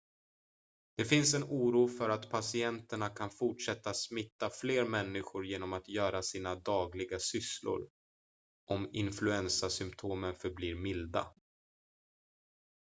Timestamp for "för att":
1.87-2.29